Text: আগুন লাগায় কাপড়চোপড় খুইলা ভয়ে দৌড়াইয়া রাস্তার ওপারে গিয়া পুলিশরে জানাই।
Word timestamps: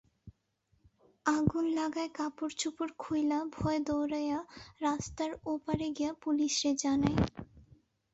আগুন 1.25 1.65
লাগায় 1.73 2.11
কাপড়চোপড় 2.13 2.93
খুইলা 2.97 3.39
ভয়ে 3.55 3.79
দৌড়াইয়া 3.79 4.39
রাস্তার 4.81 5.31
ওপারে 5.45 5.87
গিয়া 5.97 6.11
পুলিশরে 6.23 6.71
জানাই। 6.83 7.15